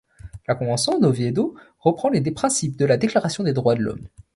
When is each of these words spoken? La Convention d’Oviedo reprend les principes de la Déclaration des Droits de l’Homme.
La 0.47 0.55
Convention 0.55 0.97
d’Oviedo 0.97 1.53
reprend 1.79 2.09
les 2.09 2.21
principes 2.31 2.75
de 2.75 2.85
la 2.85 2.97
Déclaration 2.97 3.43
des 3.43 3.53
Droits 3.53 3.75
de 3.75 3.81
l’Homme. 3.83 4.07